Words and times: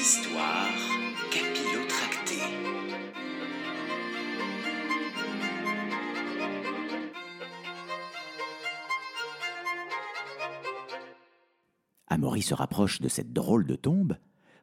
histoires 0.00 0.88
capillotractées. 1.30 2.42
Amaury 12.08 12.42
se 12.42 12.54
rapproche 12.54 13.00
de 13.00 13.08
cette 13.08 13.32
drôle 13.32 13.66
de 13.66 13.74
tombe 13.74 14.16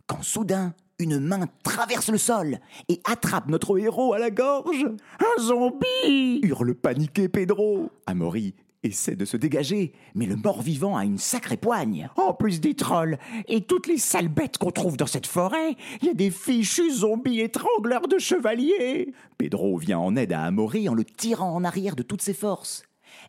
quand 0.07 0.23
soudain 0.23 0.73
une 0.97 1.19
main 1.19 1.47
traverse 1.63 2.09
le 2.09 2.17
sol 2.17 2.59
et 2.87 2.99
attrape 3.05 3.47
notre 3.47 3.77
héros 3.79 4.13
à 4.13 4.19
la 4.19 4.31
gorge. 4.31 4.85
Un 5.19 5.41
zombie 5.41 6.41
hurle 6.43 6.75
paniqué 6.75 7.29
Pedro. 7.29 7.91
Amaury 8.05 8.55
essaie 8.83 9.15
de 9.15 9.25
se 9.25 9.37
dégager, 9.37 9.93
mais 10.15 10.25
le 10.25 10.35
mort-vivant 10.35 10.97
a 10.97 11.05
une 11.05 11.17
sacrée 11.17 11.57
poigne. 11.57 12.09
En 12.15 12.33
plus 12.33 12.61
des 12.61 12.75
trolls 12.75 13.17
et 13.47 13.61
toutes 13.61 13.87
les 13.87 13.97
sales 13.97 14.29
bêtes 14.29 14.57
qu'on 14.57 14.71
trouve 14.71 14.97
dans 14.97 15.07
cette 15.07 15.27
forêt, 15.27 15.75
il 16.01 16.07
y 16.07 16.11
a 16.11 16.13
des 16.13 16.31
fichus 16.31 16.91
zombies 16.91 17.41
étrangleurs 17.41 18.07
de 18.07 18.17
chevaliers. 18.17 19.13
Pedro 19.37 19.77
vient 19.77 19.99
en 19.99 20.15
aide 20.15 20.33
à 20.33 20.43
Amaury 20.43 20.89
en 20.89 20.93
le 20.93 21.05
tirant 21.05 21.53
en 21.53 21.63
arrière 21.63 21.95
de 21.95 22.03
toutes 22.03 22.21
ses 22.21 22.33
forces. 22.33 22.83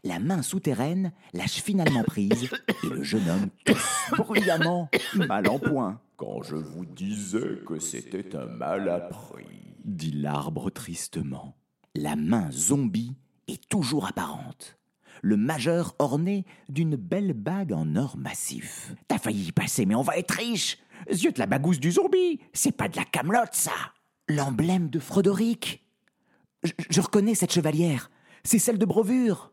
La 0.05 0.19
main 0.19 0.43
souterraine 0.43 1.13
lâche 1.33 1.63
finalement 1.63 2.05
prise 2.05 2.49
et 2.69 2.87
le 2.87 3.03
jeune 3.03 3.29
homme 3.29 3.49
tousse 3.65 4.11
bruyamment, 4.17 4.89
mal 5.15 5.49
en 5.49 5.59
point. 5.59 6.01
Quand 6.17 6.43
je 6.43 6.57
vous 6.57 6.85
disais 6.85 7.61
que 7.67 7.79
c'était 7.79 8.37
un 8.37 8.47
mal 8.47 8.89
appris. 8.89 9.47
dit 9.85 10.13
l'arbre 10.13 10.71
tristement. 10.71 11.57
La 11.95 12.15
main 12.15 12.51
zombie 12.51 13.17
est 13.49 13.69
toujours 13.69 14.07
apparente. 14.07 14.80
Le 15.23 15.37
majeur 15.37 15.95
orné 15.99 16.47
d'une 16.69 16.97
belle 16.97 17.35
bague 17.35 17.73
en 17.73 17.97
or 17.97 18.17
massif. 18.17 18.95
T'as 19.09 19.19
failli 19.19 19.49
y 19.49 19.53
passer, 19.53 19.87
mais 19.87 19.95
on 19.95 20.03
va 20.03 20.17
être 20.17 20.33
riche. 20.33 20.79
Zut 21.13 21.39
la 21.39 21.47
bagousse 21.47 21.81
du 21.81 21.93
zombie, 21.93 22.41
c'est 22.53 22.77
pas 22.77 22.89
de 22.89 22.97
la 22.97 23.05
camelote, 23.05 23.55
ça. 23.55 23.73
L'emblème 24.29 24.89
de 24.89 24.99
Frodoric. 24.99 25.85
Je, 26.63 26.73
je 26.89 27.01
reconnais 27.01 27.35
cette 27.35 27.53
chevalière. 27.53 28.11
C'est 28.45 28.59
celle 28.59 28.79
de 28.79 28.87
Brovure. 28.87 29.53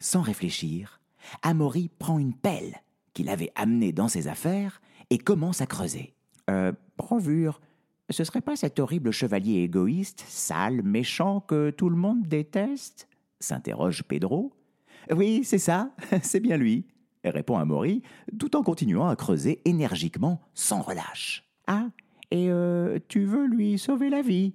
Sans 0.00 0.20
réfléchir, 0.20 1.00
Amaury 1.42 1.90
prend 1.98 2.18
une 2.18 2.34
pelle 2.34 2.82
qu'il 3.12 3.28
avait 3.28 3.52
amenée 3.54 3.92
dans 3.92 4.08
ses 4.08 4.28
affaires 4.28 4.80
et 5.10 5.18
commence 5.18 5.60
à 5.60 5.66
creuser. 5.66 6.14
Euh, 6.50 6.72
Brovure, 6.98 7.60
ce 8.10 8.24
serait 8.24 8.40
pas 8.40 8.56
cet 8.56 8.78
horrible 8.78 9.10
chevalier 9.12 9.62
égoïste, 9.62 10.24
sale, 10.28 10.82
méchant 10.82 11.40
que 11.40 11.70
tout 11.70 11.88
le 11.88 11.96
monde 11.96 12.26
déteste? 12.26 13.08
s'interroge 13.40 14.02
Pedro. 14.04 14.52
Oui, 15.10 15.42
c'est 15.44 15.58
ça, 15.58 15.90
c'est 16.22 16.40
bien 16.40 16.56
lui, 16.56 16.86
répond 17.24 17.56
Amaury, 17.56 18.02
tout 18.38 18.56
en 18.56 18.62
continuant 18.62 19.08
à 19.08 19.16
creuser 19.16 19.60
énergiquement, 19.64 20.40
sans 20.54 20.80
relâche. 20.82 21.44
Ah, 21.66 21.88
et 22.30 22.50
euh, 22.50 22.98
tu 23.08 23.24
veux 23.24 23.46
lui 23.46 23.78
sauver 23.78 24.10
la 24.10 24.22
vie? 24.22 24.54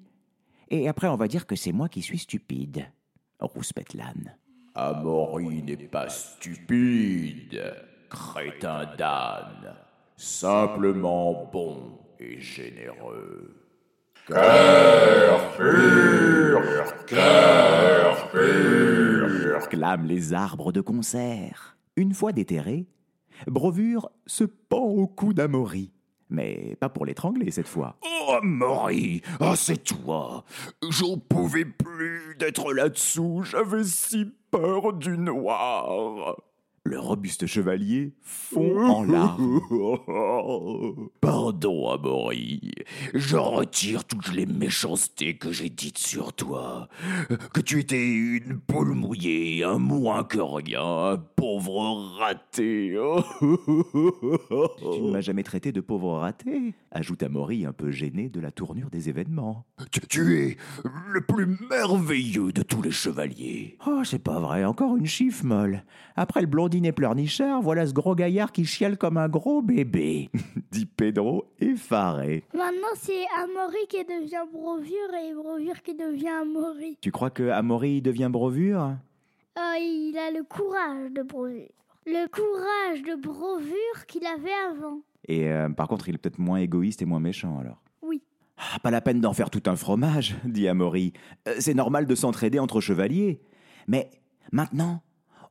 Et 0.70 0.88
après, 0.88 1.08
on 1.08 1.16
va 1.16 1.28
dire 1.28 1.48
que 1.48 1.56
c'est 1.56 1.72
moi 1.72 1.90
qui 1.90 2.02
suis 2.02 2.20
stupide, 2.20 2.86
rouspète 3.40 3.94
l'âne. 3.94 4.36
Amaury 4.76 5.64
n'est 5.64 5.78
pas 5.78 6.10
stupide, 6.10 7.74
crétin 8.10 8.86
d'âne, 8.98 9.76
simplement 10.16 11.50
bon 11.52 12.00
et 12.20 12.40
généreux. 12.40 13.56
Cœur 14.28 15.56
pur, 15.58 16.62
cœur 17.08 18.30
pur. 18.30 18.39
Clament 19.68 20.06
les 20.06 20.34
arbres 20.34 20.72
de 20.72 20.82
concert. 20.82 21.78
Une 21.96 22.14
fois 22.14 22.32
déterré, 22.32 22.88
Brovure 23.48 24.10
se 24.26 24.44
pend 24.44 24.84
au 24.84 25.08
cou 25.08 25.34
d'Amaury. 25.34 25.92
Mais 26.30 26.78
pas 26.80 26.90
pour 26.90 27.06
l'étrangler 27.06 27.50
cette 27.52 27.68
fois. 27.68 27.98
Oh, 28.04 28.34
Amaury, 28.34 29.22
ah, 29.40 29.56
c'est 29.56 29.84
toi. 29.84 30.46
J'en 30.88 31.18
pouvais 31.18 31.66
plus 31.66 32.36
d'être 32.38 32.72
là-dessous, 32.74 33.44
j'avais 33.44 33.84
si 33.84 34.32
peur 34.52 34.94
du 34.94 35.18
noir. 35.18 36.36
Le 36.86 37.00
robuste 37.00 37.46
chevalier 37.46 38.14
fond 38.22 38.80
en 38.80 39.04
larmes. 39.04 39.60
Pardon, 41.22 41.90
Amaury. 41.90 42.72
Je 43.14 43.36
retire 43.36 44.06
toutes 44.06 44.34
les 44.34 44.46
méchancetés 44.46 45.38
que 45.38 45.52
j'ai 45.52 45.70
dites 45.70 45.98
sur 45.98 46.34
toi. 46.34 46.88
Que 47.54 47.62
tu 47.62 47.80
étais 47.80 48.08
une 48.08 48.60
poule 48.60 48.94
mouillée, 48.94 49.64
un 49.64 49.78
moins 49.78 50.24
que 50.24 50.40
rien, 50.40 50.82
un 50.82 51.18
pauvre 51.18 52.18
raté. 52.18 52.98
Tu 54.80 55.02
ne 55.02 55.12
m'as 55.12 55.22
jamais 55.22 55.44
traité 55.44 55.72
de 55.72 55.82
pauvre 55.82 56.18
raté, 56.20 56.74
ajoute 56.92 57.24
Amaury 57.24 57.66
un 57.66 57.74
peu 57.74 57.92
gêné 57.92 58.30
de 58.30 58.40
la 58.40 58.52
tournure 58.52 58.90
des 58.90 59.10
événements. 59.10 59.66
Tu, 59.92 60.00
tu 60.02 60.40
es 60.40 60.58
le 61.12 61.22
plus 61.22 61.58
merveilleux 61.70 62.52
de 62.52 62.62
tous 62.62 62.82
les 62.82 62.92
chevaliers. 62.92 63.78
Oh, 63.86 64.02
c'est 64.04 64.24
pas 64.24 64.40
vrai, 64.40 64.66
encore 64.66 64.98
une 64.98 65.06
chiffre 65.06 65.46
molle. 65.46 65.84
Après 66.16 66.42
le 66.42 66.48
blondinet 66.70 66.92
pleurnichard, 66.92 67.62
voilà 67.64 67.88
ce 67.88 67.94
gros 67.94 68.14
gaillard 68.14 68.52
qui 68.52 68.64
chiale 68.64 68.96
comme 68.96 69.18
un 69.18 69.28
gros 69.28 69.64
bébé, 69.64 70.30
dit 70.72 70.86
Pedro 70.86 71.46
effaré. 71.60 72.44
Maintenant, 72.54 72.94
c'est 72.96 73.26
Amaury 73.42 73.88
qui 73.90 74.04
devient 74.04 74.46
Brovure 74.54 75.16
et 75.16 75.34
Brovure 75.34 75.82
qui 75.82 75.96
devient 75.96 76.28
Amaury. 76.42 76.96
Tu 77.02 77.12
crois 77.12 77.32
que 77.32 77.50
Amaury 77.50 78.04
devient 78.04 78.30
Brovure 78.32 78.94
Ah, 79.56 79.78
il 79.80 80.16
a 80.16 80.30
le 80.30 80.44
courage 80.44 81.12
de 81.12 81.24
Brovure. 81.24 81.70
Le 82.06 82.28
courage 82.28 83.02
de 83.02 83.20
Brovure 83.20 84.06
qu'il 84.08 84.28
avait 84.28 84.52
avant. 84.72 85.00
Et 85.28 85.50
euh, 85.50 85.70
par 85.70 85.88
contre, 85.88 86.08
il 86.08 86.16
est 86.16 86.18
peut-être 86.20 86.38
moins 86.40 86.60
égoïste 86.60 87.02
et 87.02 87.06
moins 87.06 87.20
méchant 87.20 87.58
alors. 87.60 87.82
Oui. 88.04 88.22
Ah, 88.58 88.78
pas 88.78 88.92
la 88.92 89.02
peine 89.02 89.22
d'en 89.22 89.34
faire 89.34 89.50
tout 89.50 89.64
un 89.66 89.76
fromage, 89.76 90.36
dit 90.46 90.68
Amaury. 90.68 91.14
Euh, 91.48 91.56
C'est 91.58 91.74
normal 91.74 92.06
de 92.06 92.14
s'entraider 92.14 92.60
entre 92.60 92.80
chevaliers. 92.80 93.42
Mais 93.88 94.12
maintenant, 94.52 95.02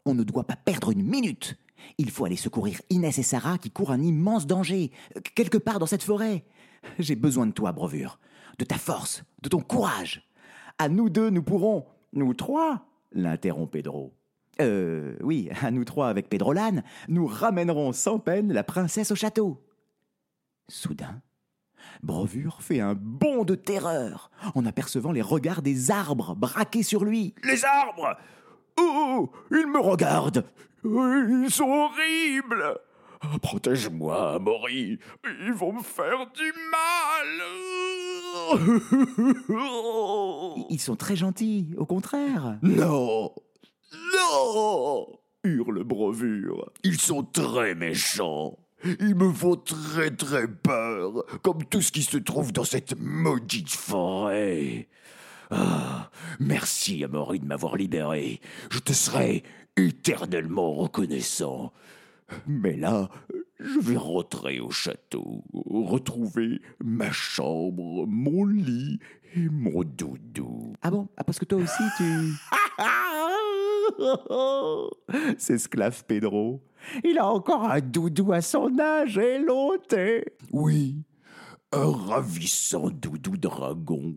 on 0.08 0.14
ne 0.14 0.24
doit 0.24 0.44
pas 0.44 0.56
perdre 0.56 0.90
une 0.90 1.02
minute. 1.02 1.56
Il 1.98 2.10
faut 2.10 2.24
aller 2.24 2.36
secourir 2.36 2.80
Inès 2.90 3.18
et 3.18 3.22
Sarah 3.22 3.58
qui 3.58 3.70
courent 3.70 3.92
un 3.92 4.02
immense 4.02 4.46
danger, 4.46 4.90
euh, 5.16 5.20
quelque 5.34 5.58
part 5.58 5.78
dans 5.78 5.86
cette 5.86 6.02
forêt. 6.02 6.44
J'ai 6.98 7.16
besoin 7.16 7.46
de 7.46 7.52
toi, 7.52 7.72
Brovure, 7.72 8.18
de 8.58 8.64
ta 8.64 8.76
force, 8.76 9.22
de 9.42 9.48
ton 9.48 9.60
courage. 9.60 10.28
À 10.78 10.88
nous 10.88 11.10
deux, 11.10 11.30
nous 11.30 11.42
pourrons. 11.42 11.86
Nous 12.12 12.34
trois 12.34 12.86
l'interrompt 13.12 13.70
Pedro. 13.70 14.14
Euh, 14.60 15.14
oui, 15.22 15.50
à 15.62 15.70
nous 15.70 15.84
trois 15.84 16.08
avec 16.08 16.28
Pedro 16.28 16.52
l'âne, 16.52 16.82
nous 17.08 17.26
ramènerons 17.26 17.92
sans 17.92 18.18
peine 18.18 18.52
la 18.52 18.64
princesse 18.64 19.10
au 19.10 19.14
château. 19.14 19.62
Soudain, 20.68 21.22
Brovure 22.02 22.62
fait 22.62 22.80
un 22.80 22.94
bond 22.94 23.44
de 23.44 23.54
terreur 23.54 24.30
en 24.54 24.66
apercevant 24.66 25.12
les 25.12 25.22
regards 25.22 25.62
des 25.62 25.90
arbres 25.90 26.34
braqués 26.34 26.82
sur 26.82 27.04
lui. 27.04 27.34
Les 27.44 27.64
arbres 27.64 28.16
Oh, 28.78 29.30
ils 29.50 29.66
me 29.66 29.80
regardent 29.80 30.44
Ils 30.84 31.50
sont 31.50 31.68
horribles 31.68 32.78
Protège-moi, 33.42 34.34
Amaury 34.36 34.98
Ils 35.44 35.52
vont 35.52 35.72
me 35.72 35.82
faire 35.82 36.30
du 36.34 36.52
mal 36.70 37.28
Ils 40.70 40.80
sont 40.80 40.96
très 40.96 41.16
gentils, 41.16 41.74
au 41.76 41.86
contraire. 41.86 42.58
Non 42.62 43.34
Non 44.14 45.06
hurle 45.44 45.84
Brovure. 45.84 46.70
Ils 46.84 47.00
sont 47.00 47.22
très 47.22 47.74
méchants. 47.74 48.58
Ils 48.84 49.14
me 49.14 49.32
font 49.32 49.56
très 49.56 50.10
très 50.10 50.46
peur, 50.46 51.24
comme 51.42 51.64
tout 51.64 51.82
ce 51.82 51.90
qui 51.90 52.02
se 52.02 52.18
trouve 52.18 52.52
dans 52.52 52.64
cette 52.64 52.94
maudite 52.98 53.70
forêt. 53.70 54.88
Ah, 55.50 56.10
merci 56.40 57.04
Amaury 57.04 57.40
de 57.40 57.46
m'avoir 57.46 57.76
libéré. 57.76 58.40
Je 58.70 58.78
te 58.80 58.92
serai 58.92 59.42
éternellement 59.76 60.74
reconnaissant. 60.74 61.72
Mais 62.46 62.76
là, 62.76 63.08
je 63.58 63.78
vais 63.80 63.96
rentrer 63.96 64.60
au 64.60 64.70
château, 64.70 65.42
retrouver 65.52 66.60
ma 66.84 67.10
chambre, 67.10 68.06
mon 68.06 68.44
lit 68.44 68.98
et 69.34 69.48
mon 69.48 69.82
doudou. 69.82 70.74
Ah 70.82 70.90
bon? 70.90 71.08
Ah, 71.16 71.24
parce 71.24 71.38
que 71.38 71.46
toi 71.46 71.58
aussi, 71.58 71.82
tu... 71.96 72.34
S'esclave 75.38 76.04
Pedro. 76.04 76.62
Il 77.04 77.18
a 77.18 77.26
encore 77.26 77.64
un 77.64 77.80
doudou 77.80 78.32
à 78.32 78.42
son 78.42 78.78
âge 78.78 79.16
et 79.18 79.38
l'ôter. 79.38 80.24
Oui, 80.52 81.02
un 81.72 81.90
ravissant 81.90 82.90
doudou 82.90 83.36
dragon. 83.36 84.14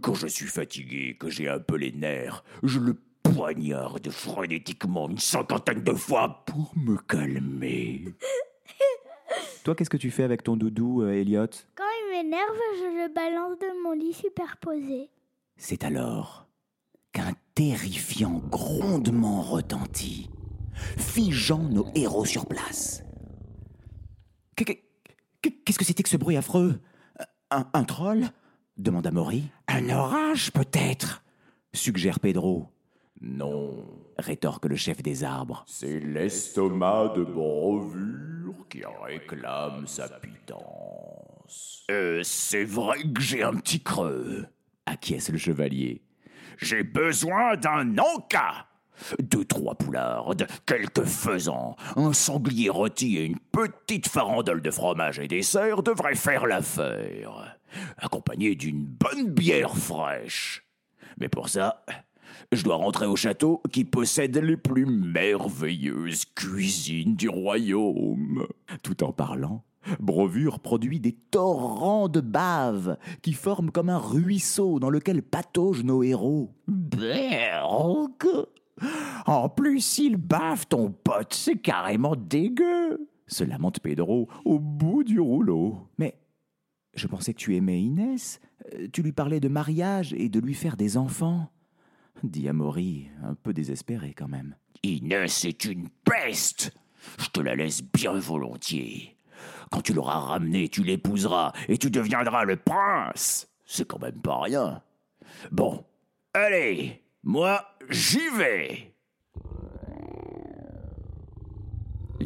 Quand 0.00 0.14
je 0.14 0.26
suis 0.26 0.46
fatigué, 0.46 1.16
que 1.18 1.28
j'ai 1.30 1.48
un 1.48 1.58
peu 1.58 1.76
les 1.76 1.92
nerfs, 1.92 2.44
je 2.62 2.78
le 2.78 2.94
poignarde 3.22 4.08
frénétiquement 4.10 5.08
une 5.08 5.18
cinquantaine 5.18 5.82
de 5.82 5.92
fois 5.92 6.44
pour 6.46 6.72
me 6.76 6.96
calmer. 6.96 8.04
Toi, 9.64 9.74
qu'est-ce 9.74 9.90
que 9.90 9.96
tu 9.96 10.10
fais 10.10 10.22
avec 10.22 10.42
ton 10.42 10.56
doudou, 10.56 11.02
euh, 11.02 11.12
Elliot? 11.12 11.46
Quand 11.74 11.84
il 12.06 12.12
m'énerve, 12.22 12.58
je 12.78 13.02
le 13.08 13.12
balance 13.14 13.58
de 13.58 13.82
mon 13.82 13.92
lit 13.92 14.12
superposé. 14.12 15.08
C'est 15.56 15.84
alors 15.84 16.46
qu'un 17.12 17.32
terrifiant 17.54 18.42
grondement 18.50 19.40
retentit, 19.40 20.28
figeant 20.98 21.62
nos 21.62 21.86
héros 21.94 22.24
sur 22.26 22.46
place. 22.46 23.02
Qu'est- 24.56 24.64
qu'est- 25.42 25.64
Qu'est-ce 25.64 25.78
que 25.78 25.84
c'était 25.84 26.02
que 26.02 26.08
ce 26.08 26.16
bruit 26.16 26.36
affreux? 26.36 26.80
Un, 27.50 27.66
un 27.72 27.84
troll? 27.84 28.24
Demanda 28.76 29.10
Maury. 29.10 29.44
Un 29.68 29.90
orage, 29.90 30.52
peut-être 30.52 31.24
suggère 31.74 32.20
Pedro. 32.20 32.68
Non, 33.20 33.84
rétorque 34.18 34.66
le 34.66 34.76
chef 34.76 35.02
des 35.02 35.24
arbres. 35.24 35.64
c'est 35.66 36.00
l'estomac 36.00 37.14
de 37.16 37.24
Brovure 37.24 38.66
qui 38.68 38.82
réclame 39.02 39.86
sa 39.86 40.08
pitance. 40.08 41.84
Euh, 41.90 42.20
c'est 42.22 42.64
vrai 42.64 42.98
que 43.12 43.20
j'ai 43.20 43.42
un 43.42 43.54
petit 43.54 43.80
creux, 43.80 44.46
acquiesce 44.86 45.30
le 45.30 45.38
chevalier. 45.38 46.02
J'ai 46.58 46.82
besoin 46.82 47.56
d'un 47.56 47.96
encas 47.98 48.66
deux, 49.20 49.44
trois 49.44 49.74
poulardes, 49.74 50.46
quelques 50.66 51.04
faisans, 51.04 51.76
un 51.96 52.12
sanglier 52.12 52.70
rôti 52.70 53.16
et 53.16 53.24
une 53.24 53.38
petite 53.38 54.08
farandole 54.08 54.62
de 54.62 54.70
fromage 54.70 55.18
et 55.18 55.28
dessert 55.28 55.82
devraient 55.82 56.14
faire 56.14 56.46
l'affaire, 56.46 57.58
accompagnés 57.98 58.54
d'une 58.54 58.84
bonne 58.84 59.30
bière 59.30 59.76
fraîche. 59.76 60.64
Mais 61.18 61.28
pour 61.28 61.48
ça, 61.48 61.84
je 62.52 62.62
dois 62.64 62.76
rentrer 62.76 63.06
au 63.06 63.16
château 63.16 63.62
qui 63.72 63.84
possède 63.84 64.36
les 64.36 64.56
plus 64.56 64.86
merveilleuses 64.86 66.24
cuisines 66.34 67.16
du 67.16 67.28
royaume. 67.28 68.46
Tout 68.82 69.04
en 69.04 69.12
parlant, 69.12 69.64
Brovure 70.00 70.60
produit 70.60 71.00
des 71.00 71.12
torrents 71.12 72.08
de 72.08 72.20
bave 72.20 72.96
qui 73.22 73.32
forment 73.32 73.70
comme 73.70 73.90
un 73.90 73.98
ruisseau 73.98 74.78
dans 74.78 74.90
lequel 74.90 75.22
pataugent 75.22 75.84
nos 75.84 76.02
héros. 76.02 76.54
Berg 76.66 78.26
En 79.26 79.48
plus, 79.48 79.98
il 79.98 80.16
bave 80.16 80.66
ton 80.66 80.90
pote, 80.90 81.32
c'est 81.32 81.56
carrément 81.56 82.16
dégueu 82.16 83.08
se 83.26 83.42
lamente 83.42 83.80
Pedro 83.80 84.28
au 84.44 84.58
bout 84.58 85.02
du 85.02 85.18
rouleau. 85.18 85.88
Mais 85.98 86.18
je 86.94 87.06
pensais 87.06 87.32
que 87.32 87.38
tu 87.38 87.56
aimais 87.56 87.80
Inès. 87.80 88.40
Euh, 88.74 88.86
Tu 88.92 89.02
lui 89.02 89.12
parlais 89.12 89.40
de 89.40 89.48
mariage 89.48 90.12
et 90.12 90.28
de 90.28 90.40
lui 90.40 90.54
faire 90.54 90.76
des 90.76 90.96
enfants 90.96 91.50
dit 92.22 92.48
Amaury, 92.48 93.08
un 93.22 93.34
peu 93.34 93.52
désespéré 93.52 94.14
quand 94.14 94.28
même. 94.28 94.56
Inès 94.82 95.44
est 95.44 95.64
une 95.64 95.88
peste 96.04 96.72
Je 97.18 97.28
te 97.28 97.40
la 97.40 97.54
laisse 97.54 97.82
bien 97.82 98.12
volontiers. 98.12 99.16
Quand 99.70 99.82
tu 99.82 99.92
l'auras 99.92 100.20
ramenée, 100.20 100.68
tu 100.68 100.82
l'épouseras 100.84 101.52
et 101.68 101.76
tu 101.76 101.90
deviendras 101.90 102.44
le 102.44 102.56
prince. 102.56 103.48
C'est 103.66 103.86
quand 103.86 104.00
même 104.00 104.20
pas 104.20 104.40
rien. 104.42 104.82
Bon, 105.50 105.84
allez, 106.32 107.02
moi, 107.22 107.66
j'y 107.90 108.26
vais. 108.36 108.93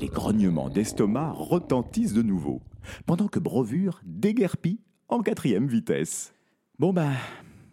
Les 0.00 0.06
grognements 0.06 0.68
d'estomac 0.68 1.32
retentissent 1.32 2.12
de 2.12 2.22
nouveau, 2.22 2.62
pendant 3.04 3.26
que 3.26 3.40
Brovure 3.40 4.00
déguerpit 4.04 4.78
en 5.08 5.22
quatrième 5.22 5.66
vitesse. 5.66 6.32
Bon 6.78 6.92
ben, 6.92 7.14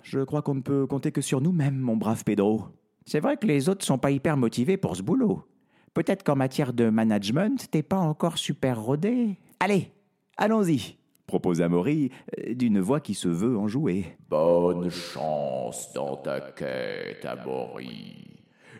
je 0.01 0.21
crois 0.21 0.41
qu'on 0.41 0.55
ne 0.55 0.61
peut 0.61 0.87
compter 0.87 1.11
que 1.11 1.21
sur 1.21 1.39
nous-mêmes, 1.39 1.77
mon 1.77 1.97
brave 1.97 2.23
Pedro. 2.23 2.63
C'est 3.05 3.19
vrai 3.19 3.37
que 3.37 3.45
les 3.45 3.69
autres 3.69 3.85
sont 3.85 3.99
pas 3.99 4.09
hyper 4.09 4.37
motivés 4.37 4.77
pour 4.77 4.95
ce 4.95 5.03
boulot. 5.03 5.43
Peut-être 5.93 6.23
qu'en 6.23 6.35
matière 6.35 6.73
de 6.73 6.89
management, 6.89 7.69
t'es 7.69 7.83
pas 7.83 7.99
encore 7.99 8.39
super 8.39 8.81
rodé. 8.81 9.37
Allez, 9.59 9.91
allons-y, 10.35 10.97
propose 11.27 11.61
Amaury 11.61 12.09
euh, 12.39 12.55
d'une 12.55 12.79
voix 12.79 13.01
qui 13.01 13.13
se 13.13 13.27
veut 13.27 13.55
enjouée. 13.55 14.17
Bonne 14.29 14.89
chance 14.89 15.93
dans 15.93 16.15
ta 16.15 16.39
quête, 16.39 17.23
Amaury. 17.23 18.24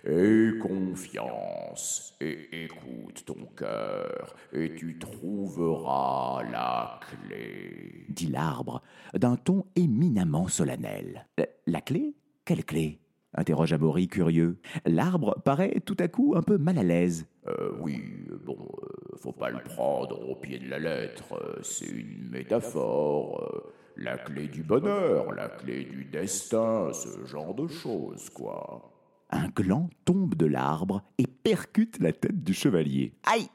Aie 0.04 0.58
confiance 0.60 2.16
et 2.22 2.64
écoute 2.66 3.24
ton 3.26 3.46
cœur, 3.56 4.36
et 4.54 4.74
tu 4.76 5.00
trouveras 5.00 6.44
la 6.52 7.00
clé. 7.10 8.06
dit 8.10 8.28
l'arbre, 8.28 8.82
d'un 9.14 9.36
ton 9.36 9.66
éminemment 9.76 10.48
solennel. 10.48 11.28
La, 11.38 11.46
la 11.68 11.82
clé? 11.82 12.16
Quelle 12.46 12.66
clé? 12.66 13.00
interroge 13.38 13.74
Amaury 13.74 14.08
curieux. 14.08 14.60
L'arbre 14.86 15.42
paraît 15.44 15.82
tout 15.86 15.98
à 16.00 16.08
coup 16.08 16.36
un 16.38 16.42
peu 16.42 16.58
mal 16.58 16.78
à 16.78 16.84
l'aise. 16.84 17.26
Euh, 17.48 17.72
oui, 17.82 18.02
bon, 18.46 18.58
euh, 18.58 19.18
faut 19.18 19.34
pas 19.34 19.50
le 19.50 19.60
prendre 19.60 20.30
au 20.30 20.36
pied 20.36 20.58
de 20.58 20.70
la 20.70 20.80
lettre, 20.80 21.34
euh, 21.34 21.60
c'est 21.62 21.86
une 21.88 22.30
métaphore. 22.30 23.44
euh, 23.54 23.74
la 23.98 24.18
clé 24.18 24.48
du 24.48 24.62
bonheur, 24.64 25.32
la 25.34 25.48
clé 25.48 25.86
du 25.86 26.06
destin, 26.06 26.92
ce 26.92 27.26
genre 27.26 27.54
de 27.56 27.68
choses, 27.68 28.30
quoi. 28.30 28.92
Un 29.36 29.50
gland 29.50 29.90
tombe 30.06 30.36
de 30.36 30.46
l'arbre 30.46 31.04
et 31.18 31.28
percute 31.28 32.00
la 32.00 32.14
tête 32.14 32.42
du 32.44 32.54
chevalier. 32.54 33.14
Aïe 33.24 33.48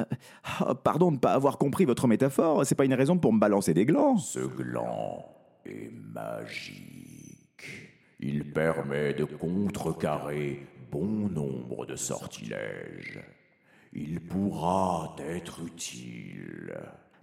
Euh, 0.00 0.04
oh, 0.60 0.74
Pardon 0.74 1.10
de 1.10 1.16
ne 1.16 1.20
pas 1.20 1.34
avoir 1.34 1.58
compris 1.58 1.84
votre 1.84 2.08
métaphore, 2.08 2.66
c'est 2.66 2.74
pas 2.74 2.84
une 2.84 2.94
raison 2.94 3.18
pour 3.18 3.32
me 3.32 3.38
balancer 3.38 3.72
des 3.72 3.84
glands. 3.86 4.16
Ce 4.16 4.40
gland 4.40 5.24
est 5.64 5.92
magique. 6.12 6.82
Il 8.18 8.52
permet 8.52 9.14
de 9.14 9.24
contrecarrer 9.24 10.66
bon 10.90 11.28
nombre 11.28 11.86
de 11.86 11.94
sortilèges. 11.96 13.20
Il 13.92 14.20
pourra 14.20 15.14
être 15.20 15.60
utile. 15.64 16.74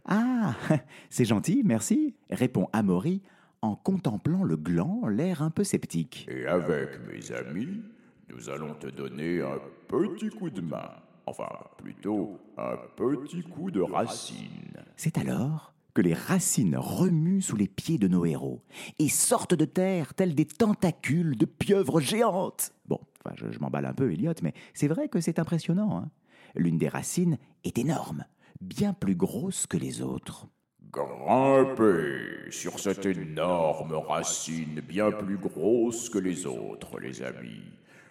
Ah, 0.06 0.56
c'est 1.10 1.26
gentil, 1.26 1.64
merci, 1.66 2.16
répond 2.30 2.70
Amaury 2.72 3.22
en 3.62 3.76
contemplant 3.76 4.44
le 4.44 4.56
gland, 4.58 5.08
l'air 5.08 5.42
un 5.42 5.50
peu 5.52 5.64
sceptique. 5.64 6.28
Et 6.30 6.46
avec 6.46 6.90
mes 7.08 7.32
amis, 7.34 7.82
nous 8.30 8.50
allons 8.50 8.74
te 8.76 8.88
donner 8.88 9.42
un 9.42 9.60
petit 9.88 10.30
coup 10.30 10.50
de 10.50 10.62
main. 10.62 10.92
Enfin, 11.26 11.50
plutôt 11.78 12.40
un 12.58 12.76
petit 12.96 13.44
coup 13.44 13.70
de 13.70 13.82
racine. 13.82 14.74
C'est 14.96 15.18
alors 15.18 15.74
que 15.94 16.02
les 16.02 16.14
racines 16.14 16.78
remuent 16.78 17.42
sous 17.42 17.56
les 17.56 17.68
pieds 17.68 17.98
de 17.98 18.08
nos 18.08 18.26
héros 18.26 18.64
et 19.00 19.10
sortent 19.10 19.54
de 19.56 19.66
terre 19.66 20.14
tels 20.14 20.36
des 20.36 20.46
tentacules 20.46 21.36
de 21.38 21.46
pieuvres 21.46 22.00
géantes. 22.00 22.72
Bon, 22.88 23.00
enfin, 23.24 23.36
je, 23.36 23.52
je 23.52 23.60
m'emballe 23.60 23.86
un 23.86 23.94
peu, 23.94 24.12
Elliot, 24.12 24.34
mais 24.42 24.54
c'est 24.74 24.88
vrai 24.88 25.10
que 25.10 25.20
c'est 25.20 25.40
impressionnant. 25.40 25.98
hein. 25.98 26.10
L'une 26.56 26.78
des 26.78 26.88
racines 26.90 27.38
est 27.64 27.78
énorme, 27.78 28.26
bien 28.62 28.94
plus 28.94 29.16
grosse 29.16 29.68
que 29.68 29.78
les 29.78 30.02
autres. 30.02 30.48
Grimpez 30.92 32.50
sur 32.50 32.80
cette 32.80 33.06
énorme 33.06 33.94
racine 33.94 34.82
bien 34.88 35.12
plus 35.12 35.38
grosse 35.38 36.10
que 36.10 36.18
les 36.18 36.48
autres, 36.48 37.00
les 37.00 37.22
amis. 37.22 37.62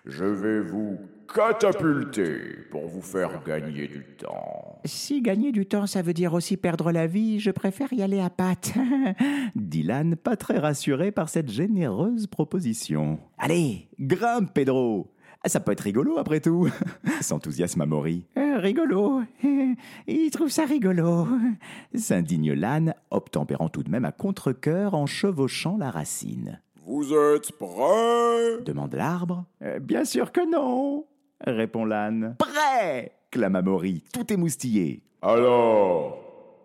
Je 0.07 0.25
vais 0.25 0.61
vous 0.61 0.97
catapulter 1.35 2.39
pour 2.71 2.87
vous 2.87 3.03
faire 3.03 3.43
gagner 3.45 3.89
du 3.89 4.05
temps. 4.17 4.81
Si 4.85 5.21
gagner 5.23 5.51
du 5.51 5.67
temps, 5.67 5.89
ça 5.89 6.03
veut 6.03 6.15
dire 6.15 6.35
aussi 6.35 6.57
perdre 6.57 6.93
la 6.93 7.09
vie, 7.09 7.41
je 7.41 7.51
préfère 7.51 7.93
y 7.93 8.01
aller 8.01 8.21
à 8.21 8.31
pattes. 8.31 8.73
l'âne, 9.85 10.15
pas 10.15 10.37
très 10.37 10.59
rassuré 10.59 11.11
par 11.11 11.29
cette 11.29 11.51
généreuse 11.51 12.29
proposition. 12.29 13.19
Allez, 13.39 13.89
grimpe, 13.99 14.55
Pedro 14.55 15.13
Ah, 15.45 15.49
Ça 15.49 15.61
peut 15.61 15.73
être 15.73 15.81
rigolo 15.81 16.19
après 16.19 16.41
tout 16.41 16.69
s'enthousiasme 17.21 17.81
Amaury. 17.81 18.25
Euh, 18.37 18.59
rigolo 18.59 19.23
Il 20.07 20.31
trouve 20.31 20.49
ça 20.49 20.65
rigolo 20.65 21.29
s'indigne 21.95 22.53
l'âne, 22.53 22.95
obtempérant 23.11 23.69
tout 23.69 23.83
de 23.83 23.91
même 23.91 24.05
à 24.05 24.13
contre-coeur 24.13 24.95
en 24.95 25.07
chevauchant 25.07 25.77
la 25.79 25.91
racine. 25.91 26.61
Vous 26.85 27.13
êtes 27.13 27.53
prêts? 27.53 28.63
Demande 28.65 28.95
l'arbre. 28.95 29.45
Euh, 29.63 29.79
bien 29.79 30.05
sûr 30.05 30.33
que 30.33 30.51
non 30.51 31.07
répond 31.47 31.85
l'âne. 31.85 32.35
Prêt 32.39 33.13
clame 33.31 33.57
Amaury, 33.57 34.03
tout 34.13 34.33
émoustillé. 34.33 35.03
Alors, 35.23 36.19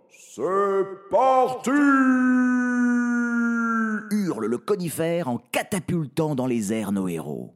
c'est 0.10 0.42
parti 1.12 1.72
hurle 4.12 4.46
le 4.46 4.58
conifère 4.58 5.28
en 5.28 5.38
catapultant 5.52 6.36
dans 6.36 6.48
les 6.48 6.72
airs 6.74 6.92
nos 6.92 7.08
héros. 7.08 7.56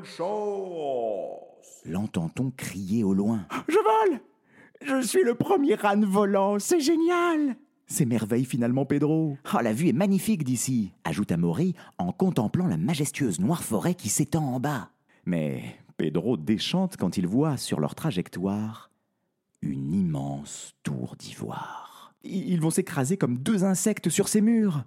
Et 0.00 0.02
bonne 0.02 0.10
chance 0.10 1.82
L'entend-on 1.84 2.50
crier 2.50 3.04
au 3.04 3.12
loin 3.12 3.46
Je 3.68 3.74
vole 3.76 4.20
Je 4.82 5.06
suis 5.06 5.22
le 5.22 5.34
premier 5.34 5.76
âne 5.84 6.04
volant, 6.04 6.58
c'est 6.58 6.80
génial 6.80 7.56
S'émerveille 7.86 8.44
finalement 8.44 8.86
Pedro. 8.86 9.36
Oh, 9.52 9.58
la 9.60 9.72
vue 9.72 9.88
est 9.88 9.92
magnifique 9.92 10.44
d'ici, 10.44 10.92
ajoute 11.04 11.32
Amaury 11.32 11.74
en 11.98 12.12
contemplant 12.12 12.66
la 12.66 12.76
majestueuse 12.76 13.40
noire 13.40 13.64
forêt 13.64 13.94
qui 13.94 14.08
s'étend 14.08 14.54
en 14.54 14.60
bas. 14.60 14.90
Mais 15.26 15.62
Pedro 15.96 16.36
déchante 16.36 16.96
quand 16.96 17.16
il 17.16 17.26
voit 17.26 17.56
sur 17.56 17.80
leur 17.80 17.94
trajectoire 17.94 18.90
une 19.60 19.92
immense 19.92 20.72
tour 20.82 21.16
d'ivoire. 21.18 22.14
Ils 22.22 22.60
vont 22.60 22.70
s'écraser 22.70 23.16
comme 23.16 23.38
deux 23.38 23.64
insectes 23.64 24.08
sur 24.08 24.28
ces 24.28 24.40
murs. 24.40 24.84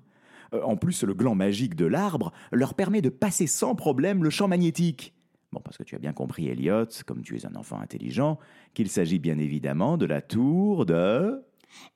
Euh, 0.53 0.61
En 0.63 0.75
plus, 0.77 1.03
le 1.03 1.13
gland 1.13 1.35
magique 1.35 1.75
de 1.75 1.85
l'arbre 1.85 2.31
leur 2.51 2.73
permet 2.73 3.01
de 3.01 3.09
passer 3.09 3.47
sans 3.47 3.75
problème 3.75 4.23
le 4.23 4.29
champ 4.29 4.47
magnétique. 4.47 5.13
Bon, 5.51 5.59
parce 5.59 5.77
que 5.77 5.83
tu 5.83 5.95
as 5.95 5.99
bien 5.99 6.13
compris, 6.13 6.47
Elliot, 6.47 6.87
comme 7.05 7.21
tu 7.21 7.37
es 7.37 7.45
un 7.45 7.55
enfant 7.55 7.79
intelligent, 7.79 8.39
qu'il 8.73 8.89
s'agit 8.89 9.19
bien 9.19 9.37
évidemment 9.37 9.97
de 9.97 10.05
la 10.05 10.21
tour 10.21 10.85
de... 10.85 11.43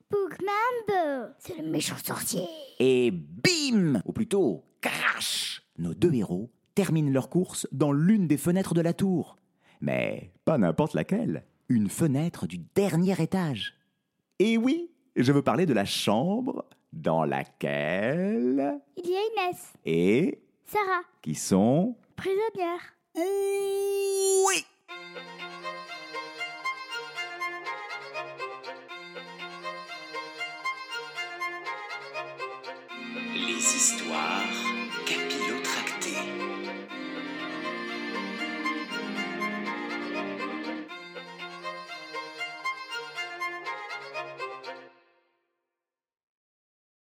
Bookmambo, 0.09 1.33
c'est 1.39 1.57
le 1.57 1.69
méchant 1.69 1.97
sorcier. 1.97 2.43
Et 2.79 3.11
bim 3.11 4.01
Ou 4.05 4.13
plutôt, 4.13 4.63
crash 4.79 5.63
Nos 5.77 5.93
deux 5.93 6.13
héros 6.13 6.51
terminent 6.75 7.11
leur 7.11 7.29
course 7.29 7.67
dans 7.71 7.91
l'une 7.91 8.27
des 8.27 8.37
fenêtres 8.37 8.73
de 8.73 8.81
la 8.81 8.93
tour. 8.93 9.37
Mais 9.81 10.31
pas 10.45 10.57
n'importe 10.57 10.93
laquelle. 10.93 11.43
Une 11.67 11.89
fenêtre 11.89 12.47
du 12.47 12.59
dernier 12.75 13.21
étage. 13.21 13.73
Et 14.39 14.57
oui, 14.57 14.91
je 15.15 15.31
veux 15.31 15.41
parler 15.41 15.65
de 15.65 15.73
la 15.73 15.85
chambre 15.85 16.65
dans 16.93 17.23
laquelle... 17.23 18.79
Il 18.97 19.09
y 19.09 19.15
a 19.15 19.19
Inès, 19.45 19.73
Et... 19.85 20.39
Sarah, 20.65 21.03
qui 21.21 21.35
sont... 21.35 21.95
prisonnière. 22.15 22.95
Oui 23.15 24.65
Les 33.33 33.75
histoires 33.75 34.41
capillotractées. 35.05 35.56